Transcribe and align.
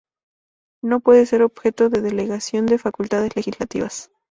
No 0.83 0.99
pueden 1.01 1.27
ser 1.27 1.43
objeto 1.43 1.89
de 1.89 2.01
delegación 2.01 2.65
de 2.65 2.79
facultades 2.79 3.35
legislativas. 3.35 4.09